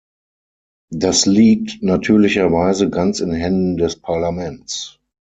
Das 0.89 1.27
liegt 1.27 1.83
natürlicherweise 1.83 2.89
ganz 2.89 3.19
in 3.19 3.31
Händen 3.33 3.77
des 3.77 3.97
Parlaments. 4.01 4.99